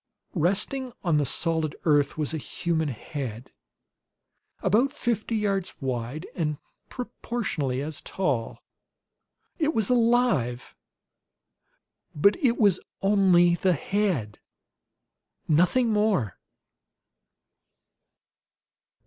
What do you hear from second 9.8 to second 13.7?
alive; but IT WAS ONLY